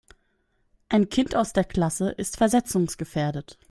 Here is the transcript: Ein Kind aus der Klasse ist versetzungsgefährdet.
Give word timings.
Ein 0.89 1.09
Kind 1.09 1.35
aus 1.35 1.53
der 1.53 1.63
Klasse 1.63 2.09
ist 2.09 2.37
versetzungsgefährdet. 2.37 3.59